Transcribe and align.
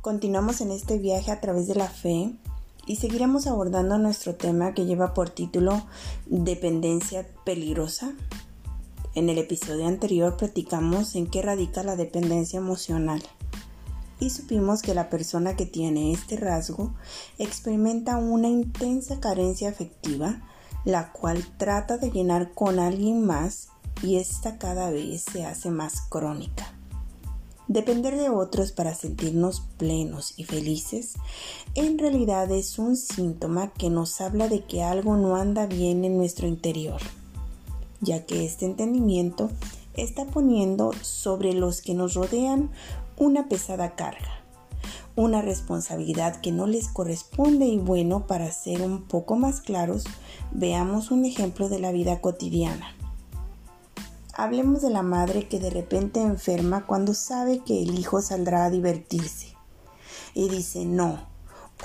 Continuamos 0.00 0.62
en 0.62 0.70
este 0.70 0.96
viaje 0.96 1.30
a 1.30 1.42
través 1.42 1.66
de 1.66 1.74
la 1.74 1.86
fe 1.86 2.32
y 2.86 2.96
seguiremos 2.96 3.46
abordando 3.46 3.98
nuestro 3.98 4.34
tema 4.34 4.72
que 4.72 4.86
lleva 4.86 5.12
por 5.12 5.28
título 5.28 5.86
Dependencia 6.24 7.28
peligrosa. 7.44 8.14
En 9.14 9.28
el 9.28 9.36
episodio 9.36 9.86
anterior 9.86 10.38
platicamos 10.38 11.14
en 11.16 11.26
qué 11.26 11.42
radica 11.42 11.82
la 11.82 11.96
dependencia 11.96 12.56
emocional 12.56 13.22
y 14.18 14.30
supimos 14.30 14.80
que 14.80 14.94
la 14.94 15.10
persona 15.10 15.54
que 15.54 15.66
tiene 15.66 16.12
este 16.12 16.38
rasgo 16.38 16.94
experimenta 17.36 18.16
una 18.16 18.48
intensa 18.48 19.20
carencia 19.20 19.68
afectiva, 19.68 20.40
la 20.86 21.12
cual 21.12 21.44
trata 21.58 21.98
de 21.98 22.10
llenar 22.10 22.54
con 22.54 22.78
alguien 22.78 23.26
más 23.26 23.68
y 24.02 24.16
esta 24.16 24.56
cada 24.56 24.90
vez 24.90 25.26
se 25.30 25.44
hace 25.44 25.70
más 25.70 26.00
crónica. 26.08 26.79
Depender 27.70 28.16
de 28.16 28.30
otros 28.30 28.72
para 28.72 28.96
sentirnos 28.96 29.60
plenos 29.76 30.34
y 30.36 30.42
felices 30.42 31.14
en 31.76 32.00
realidad 32.00 32.50
es 32.50 32.80
un 32.80 32.96
síntoma 32.96 33.72
que 33.72 33.90
nos 33.90 34.20
habla 34.20 34.48
de 34.48 34.64
que 34.64 34.82
algo 34.82 35.16
no 35.16 35.36
anda 35.36 35.66
bien 35.66 36.04
en 36.04 36.16
nuestro 36.16 36.48
interior, 36.48 37.00
ya 38.00 38.26
que 38.26 38.44
este 38.44 38.66
entendimiento 38.66 39.50
está 39.94 40.24
poniendo 40.24 40.90
sobre 41.02 41.52
los 41.52 41.80
que 41.80 41.94
nos 41.94 42.14
rodean 42.14 42.70
una 43.16 43.48
pesada 43.48 43.94
carga, 43.94 44.42
una 45.14 45.40
responsabilidad 45.40 46.40
que 46.40 46.50
no 46.50 46.66
les 46.66 46.88
corresponde 46.88 47.66
y 47.66 47.78
bueno, 47.78 48.26
para 48.26 48.50
ser 48.50 48.82
un 48.82 49.04
poco 49.04 49.36
más 49.36 49.60
claros, 49.60 50.06
veamos 50.50 51.12
un 51.12 51.24
ejemplo 51.24 51.68
de 51.68 51.78
la 51.78 51.92
vida 51.92 52.20
cotidiana. 52.20 52.96
Hablemos 54.42 54.80
de 54.80 54.88
la 54.88 55.02
madre 55.02 55.48
que 55.48 55.60
de 55.60 55.68
repente 55.68 56.22
enferma 56.22 56.86
cuando 56.86 57.12
sabe 57.12 57.58
que 57.58 57.82
el 57.82 57.98
hijo 57.98 58.22
saldrá 58.22 58.64
a 58.64 58.70
divertirse. 58.70 59.54
Y 60.32 60.48
dice, 60.48 60.86
no, 60.86 61.28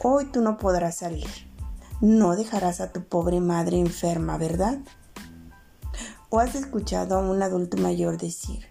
hoy 0.01 0.23
tú 0.23 0.39
no 0.39 0.55
podrás 0.55 0.95
salir. 0.95 1.27
No 1.99 2.37
dejarás 2.37 2.79
a 2.79 2.93
tu 2.93 3.03
pobre 3.03 3.41
madre 3.41 3.77
enferma, 3.77 4.37
¿verdad? 4.37 4.79
¿O 6.29 6.39
has 6.39 6.55
escuchado 6.55 7.17
a 7.17 7.29
un 7.29 7.43
adulto 7.43 7.75
mayor 7.75 8.17
decir, 8.17 8.67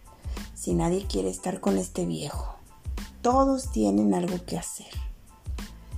si 0.54 0.72
nadie 0.72 1.06
quiere 1.06 1.28
estar 1.28 1.60
con 1.60 1.76
este 1.76 2.06
viejo, 2.06 2.56
todos 3.20 3.70
tienen 3.70 4.14
algo 4.14 4.42
que 4.46 4.56
hacer? 4.56 5.03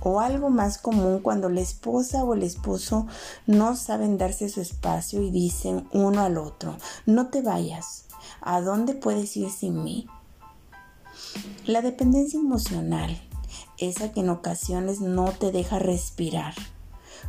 O 0.01 0.19
algo 0.19 0.49
más 0.49 0.77
común 0.77 1.19
cuando 1.19 1.49
la 1.49 1.61
esposa 1.61 2.23
o 2.23 2.33
el 2.33 2.43
esposo 2.43 3.07
no 3.45 3.75
saben 3.75 4.17
darse 4.17 4.49
su 4.49 4.61
espacio 4.61 5.21
y 5.21 5.31
dicen 5.31 5.87
uno 5.91 6.21
al 6.21 6.37
otro, 6.37 6.77
no 7.05 7.27
te 7.27 7.41
vayas, 7.41 8.05
¿a 8.41 8.61
dónde 8.61 8.93
puedes 8.93 9.35
ir 9.37 9.49
sin 9.49 9.83
mí? 9.83 10.07
La 11.65 11.81
dependencia 11.81 12.39
emocional, 12.39 13.21
esa 13.77 14.11
que 14.11 14.21
en 14.21 14.29
ocasiones 14.29 15.01
no 15.01 15.31
te 15.31 15.51
deja 15.51 15.79
respirar, 15.79 16.53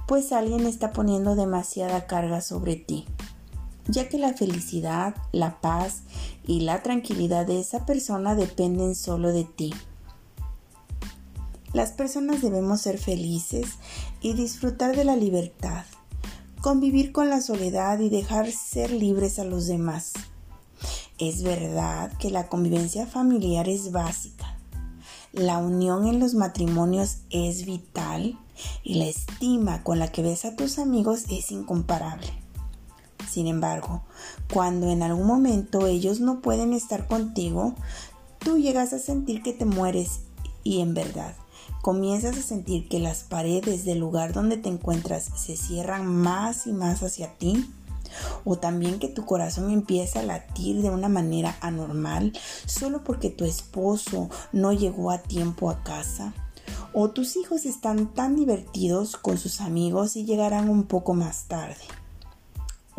pues 0.07 0.33
alguien 0.33 0.67
está 0.67 0.93
poniendo 0.93 1.35
demasiada 1.35 2.07
carga 2.07 2.41
sobre 2.41 2.77
ti, 2.77 3.07
ya 3.87 4.09
que 4.09 4.19
la 4.19 4.35
felicidad, 4.35 5.15
la 5.33 5.61
paz 5.61 6.03
y 6.47 6.61
la 6.61 6.83
tranquilidad 6.83 7.47
de 7.47 7.61
esa 7.61 7.85
persona 7.85 8.35
dependen 8.35 8.95
solo 8.95 9.33
de 9.33 9.45
ti. 9.45 9.75
Las 11.75 11.93
personas 11.93 12.41
debemos 12.41 12.81
ser 12.81 12.99
felices 12.99 13.67
y 14.23 14.33
disfrutar 14.33 14.97
de 14.97 15.05
la 15.05 15.17
libertad, 15.17 15.85
convivir 16.63 17.13
con 17.13 17.29
la 17.29 17.43
soledad 17.43 18.01
y 18.01 18.09
dejar 18.09 18.51
ser 18.51 18.91
libres 18.91 19.39
a 19.39 19.45
los 19.45 19.67
demás. 19.67 20.15
Es 21.19 21.43
verdad 21.43 22.11
que 22.19 22.31
la 22.31 22.49
convivencia 22.49 23.07
familiar 23.07 23.69
es 23.69 23.93
básica. 23.93 24.57
La 25.33 25.59
unión 25.59 26.07
en 26.07 26.21
los 26.21 26.33
matrimonios 26.33 27.19
es 27.29 27.67
vital 27.67 28.39
y 28.83 28.95
la 28.95 29.05
estima 29.05 29.85
con 29.85 29.99
la 29.99 30.11
que 30.11 30.23
ves 30.23 30.47
a 30.47 30.57
tus 30.57 30.79
amigos 30.79 31.25
es 31.29 31.51
incomparable. 31.51 32.29
Sin 33.31 33.47
embargo, 33.47 34.05
cuando 34.51 34.91
en 34.91 35.03
algún 35.03 35.27
momento 35.27 35.87
ellos 35.87 36.21
no 36.21 36.41
pueden 36.41 36.73
estar 36.73 37.07
contigo, 37.07 37.75
tú 38.39 38.57
llegas 38.57 38.95
a 38.95 38.99
sentir 38.99 39.43
que 39.43 39.53
te 39.53 39.67
mueres 39.67 40.21
y 40.65 40.81
en 40.81 40.95
verdad 40.95 41.37
comienzas 41.83 42.37
a 42.37 42.43
sentir 42.43 42.89
que 42.89 42.99
las 42.99 43.23
paredes 43.23 43.85
del 43.85 43.99
lugar 43.99 44.33
donde 44.33 44.57
te 44.57 44.69
encuentras 44.69 45.31
se 45.37 45.57
cierran 45.57 46.07
más 46.07 46.67
y 46.67 46.73
más 46.73 47.03
hacia 47.03 47.35
ti, 47.39 47.71
o 48.45 48.57
también 48.57 48.99
que 48.99 49.09
tu 49.09 49.25
corazón 49.27 49.71
empieza 49.71 50.21
a 50.21 50.25
latir 50.25 50.83
de 50.83 50.91
una 50.91 51.09
manera 51.09 51.57
anormal 51.61 52.33
solo 52.67 53.05
porque 53.05 53.31
tu 53.31 53.45
esposo 53.45 54.31
no 54.53 54.73
llegó 54.73 55.11
a 55.11 55.19
tiempo 55.19 55.71
a 55.71 55.83
casa, 55.83 56.33
o 56.93 57.11
tus 57.11 57.37
hijos 57.37 57.67
están 57.67 58.13
tan 58.15 58.37
divertidos 58.37 59.17
con 59.17 59.39
sus 59.39 59.61
amigos 59.61 60.17
y 60.17 60.25
llegarán 60.25 60.69
un 60.69 60.85
poco 60.85 61.15
más 61.15 61.45
tarde 61.45 61.77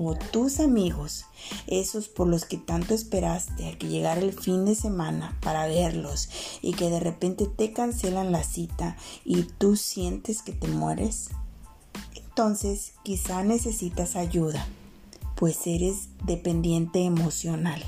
o 0.02 0.16
tus 0.16 0.62
amigos, 0.62 1.26
esos 1.68 2.08
por 2.08 2.26
los 2.28 2.46
que 2.46 2.56
tanto 2.56 2.94
esperaste 2.94 3.68
a 3.68 3.78
que 3.78 3.90
llegara 3.90 4.22
el 4.22 4.32
fin 4.32 4.64
de 4.64 4.74
semana 4.74 5.38
para 5.42 5.68
verlos 5.68 6.30
y 6.62 6.74
que 6.74 6.90
de 6.90 7.02
repente 7.02 7.48
te 7.48 7.74
cancelan 7.74 8.32
la 8.32 8.44
cita 8.44 8.96
y 9.26 9.44
tú 9.44 9.76
sientes 9.76 10.42
que 10.42 10.54
te 10.54 10.70
mueres, 10.70 11.32
entonces 12.16 12.94
quizá 13.04 13.44
necesitas 13.44 14.16
ayuda, 14.16 14.66
pues 15.36 15.68
eres 15.68 16.08
dependiente 16.24 17.04
emocional. 17.04 17.84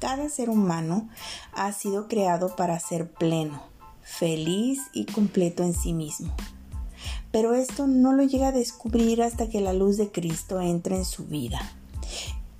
Cada 0.00 0.30
ser 0.30 0.48
humano 0.48 1.10
ha 1.52 1.70
sido 1.72 2.08
creado 2.08 2.56
para 2.56 2.80
ser 2.80 3.12
pleno, 3.12 3.62
feliz 4.00 4.80
y 4.94 5.04
completo 5.04 5.64
en 5.64 5.74
sí 5.74 5.92
mismo 5.92 6.34
pero 7.30 7.54
esto 7.54 7.86
no 7.86 8.12
lo 8.12 8.22
llega 8.22 8.48
a 8.48 8.52
descubrir 8.52 9.22
hasta 9.22 9.48
que 9.48 9.60
la 9.60 9.72
luz 9.72 9.96
de 9.96 10.10
Cristo 10.10 10.60
entra 10.60 10.96
en 10.96 11.04
su 11.04 11.26
vida. 11.26 11.60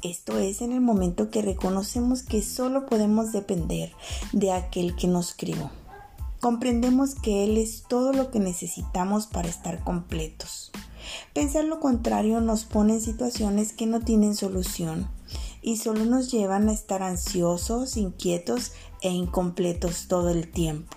Esto 0.02 0.38
es 0.38 0.62
en 0.62 0.72
el 0.72 0.80
momento 0.80 1.30
que 1.30 1.42
reconocemos 1.42 2.22
que 2.22 2.42
solo 2.42 2.86
podemos 2.86 3.32
depender 3.32 3.92
de 4.32 4.52
aquel 4.52 4.94
que 4.94 5.08
nos 5.08 5.34
crió. 5.34 5.70
Comprendemos 6.40 7.16
que 7.16 7.42
Él 7.42 7.58
es 7.58 7.82
todo 7.88 8.12
lo 8.12 8.30
que 8.30 8.38
necesitamos 8.38 9.26
para 9.26 9.48
estar 9.48 9.82
completos. 9.82 10.70
Pensar 11.34 11.64
lo 11.64 11.80
contrario 11.80 12.40
nos 12.40 12.64
pone 12.64 12.94
en 12.94 13.00
situaciones 13.00 13.72
que 13.72 13.86
no 13.86 14.00
tienen 14.00 14.36
solución 14.36 15.08
y 15.62 15.78
solo 15.78 16.04
nos 16.04 16.30
llevan 16.30 16.68
a 16.68 16.72
estar 16.72 17.02
ansiosos, 17.02 17.96
inquietos 17.96 18.72
e 19.00 19.10
incompletos 19.10 20.06
todo 20.06 20.30
el 20.30 20.48
tiempo. 20.48 20.96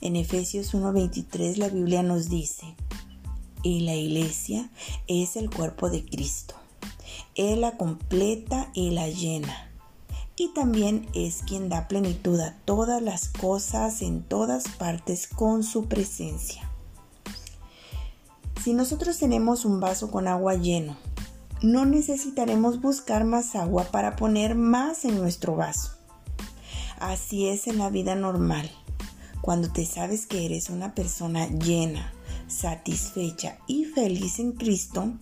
En 0.00 0.16
Efesios 0.16 0.74
1:23 0.74 1.56
la 1.56 1.68
Biblia 1.68 2.02
nos 2.02 2.28
dice, 2.28 2.74
y 3.62 3.80
la 3.80 3.94
iglesia 3.94 4.70
es 5.06 5.36
el 5.36 5.50
cuerpo 5.50 5.90
de 5.90 6.04
Cristo. 6.04 6.54
Él 7.34 7.60
la 7.60 7.76
completa 7.76 8.70
y 8.74 8.90
la 8.90 9.08
llena. 9.08 9.70
Y 10.36 10.52
también 10.54 11.06
es 11.14 11.42
quien 11.46 11.68
da 11.68 11.86
plenitud 11.86 12.40
a 12.40 12.56
todas 12.64 13.02
las 13.02 13.28
cosas 13.28 14.00
en 14.00 14.22
todas 14.22 14.68
partes 14.68 15.26
con 15.26 15.62
su 15.62 15.86
presencia. 15.86 16.70
Si 18.64 18.72
nosotros 18.72 19.18
tenemos 19.18 19.64
un 19.64 19.80
vaso 19.80 20.10
con 20.10 20.28
agua 20.28 20.54
lleno, 20.54 20.96
no 21.62 21.84
necesitaremos 21.84 22.80
buscar 22.80 23.24
más 23.24 23.54
agua 23.54 23.84
para 23.84 24.16
poner 24.16 24.54
más 24.54 25.04
en 25.04 25.18
nuestro 25.18 25.56
vaso. 25.56 25.92
Así 26.98 27.48
es 27.48 27.66
en 27.66 27.78
la 27.78 27.90
vida 27.90 28.14
normal. 28.14 28.70
Cuando 29.50 29.68
te 29.68 29.84
sabes 29.84 30.28
que 30.28 30.46
eres 30.46 30.70
una 30.70 30.94
persona 30.94 31.48
llena, 31.48 32.12
satisfecha 32.46 33.58
y 33.66 33.84
feliz 33.84 34.38
en 34.38 34.52
Cristo, 34.52 35.14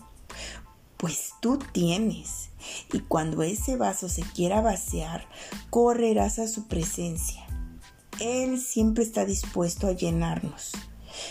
pues 0.99 1.33
tú 1.41 1.59
tienes. 1.73 2.51
Y 2.93 2.99
cuando 2.99 3.43
ese 3.43 3.77
vaso 3.77 4.11
se 4.11 4.21
quiera 4.21 4.61
vaciar, 4.61 5.27
correrás 5.71 6.39
a 6.41 6.47
su 6.47 6.69
presencia. 6.69 7.43
Él 8.21 8.61
siempre 8.61 9.03
está 9.03 9.25
dispuesto 9.25 9.87
a 9.87 9.93
llenarnos. 9.93 10.73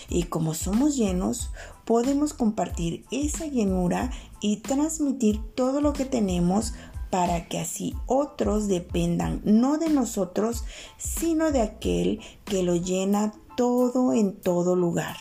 Y 0.10 0.24
como 0.24 0.56
somos 0.56 0.98
llenos, 0.98 1.52
podemos 1.86 2.34
compartir 2.34 3.06
esa 3.12 3.46
llenura 3.46 4.10
y 4.42 4.58
transmitir 4.58 5.40
todo 5.54 5.82
lo 5.82 5.94
que 5.94 6.06
tenemos 6.06 6.74
para 7.10 7.48
que 7.48 7.60
así 7.60 7.96
otros 8.06 8.68
dependan 8.68 9.42
no 9.44 9.78
de 9.78 9.90
nosotros, 9.90 10.64
sino 10.98 11.52
de 11.52 11.62
aquel 11.62 12.20
que 12.46 12.64
lo 12.64 12.76
llena 12.76 13.34
todo 13.56 14.14
en 14.14 14.34
todo 14.34 14.76
lugar. 14.76 15.18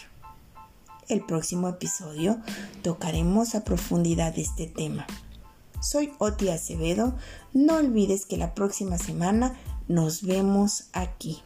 El 1.09 1.25
próximo 1.25 1.69
episodio 1.69 2.39
tocaremos 2.83 3.55
a 3.55 3.63
profundidad 3.63 4.37
este 4.39 4.67
tema. 4.67 5.07
Soy 5.81 6.13
Oti 6.19 6.49
Acevedo, 6.49 7.15
no 7.53 7.77
olvides 7.77 8.27
que 8.27 8.37
la 8.37 8.55
próxima 8.55 8.99
semana 8.99 9.57
nos 9.89 10.23
vemos 10.23 10.89
aquí. 10.93 11.43